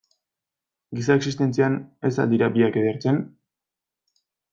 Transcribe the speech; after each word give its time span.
Giza 0.99 1.17
existentzian, 1.19 1.75
ez 2.09 2.13
al 2.23 2.31
dira 2.31 2.49
biak 2.57 2.79
edertzen? 2.85 3.21